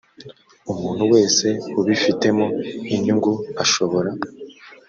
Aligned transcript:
umuntu 0.71 1.03
wese 1.13 1.47
ubifitemo 1.79 2.45
inyungu 2.95 3.31
ashobora 3.63 4.09